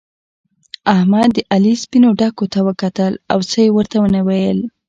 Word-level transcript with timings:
احمد 0.95 1.29
د 1.33 1.37
علي 1.53 1.73
سپينو 1.83 2.09
ډکو 2.19 2.45
ته 2.53 2.59
وکتل 2.67 3.13
او 3.31 3.39
څه 3.49 3.57
يې 3.65 3.69
ورته 3.75 3.95
و 4.01 4.05
نه 4.15 4.21
ويل. 4.27 4.59